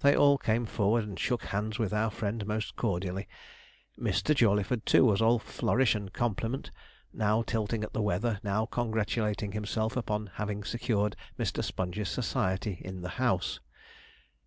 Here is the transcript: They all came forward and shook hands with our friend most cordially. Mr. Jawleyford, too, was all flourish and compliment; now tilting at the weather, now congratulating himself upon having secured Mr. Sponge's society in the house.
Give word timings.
They 0.00 0.14
all 0.14 0.36
came 0.36 0.66
forward 0.66 1.04
and 1.04 1.18
shook 1.18 1.44
hands 1.44 1.78
with 1.78 1.94
our 1.94 2.10
friend 2.10 2.44
most 2.46 2.76
cordially. 2.76 3.26
Mr. 3.98 4.34
Jawleyford, 4.34 4.84
too, 4.84 5.06
was 5.06 5.22
all 5.22 5.38
flourish 5.38 5.94
and 5.94 6.12
compliment; 6.12 6.70
now 7.14 7.40
tilting 7.40 7.82
at 7.82 7.94
the 7.94 8.02
weather, 8.02 8.40
now 8.42 8.66
congratulating 8.66 9.52
himself 9.52 9.96
upon 9.96 10.32
having 10.34 10.64
secured 10.64 11.16
Mr. 11.38 11.64
Sponge's 11.64 12.10
society 12.10 12.82
in 12.84 13.00
the 13.00 13.08
house. 13.16 13.58